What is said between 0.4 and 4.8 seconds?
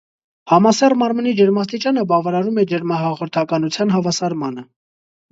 Համասեռ մարմնի ջերմաստիճանը բավարարում է ջերմահաղորդականության հավասարմանը։